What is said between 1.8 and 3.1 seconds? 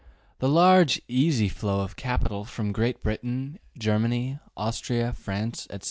of capital from Great